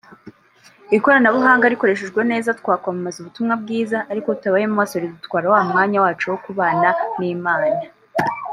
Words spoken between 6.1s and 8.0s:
wo kubana n’Imana